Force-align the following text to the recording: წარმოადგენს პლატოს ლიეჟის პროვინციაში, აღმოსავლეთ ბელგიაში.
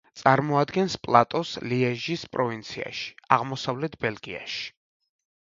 წარმოადგენს 0.19 0.95
პლატოს 1.07 1.51
ლიეჟის 1.73 2.23
პროვინციაში, 2.37 3.13
აღმოსავლეთ 3.39 3.99
ბელგიაში. 4.07 4.65